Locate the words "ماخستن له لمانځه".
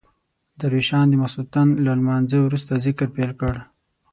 1.21-2.37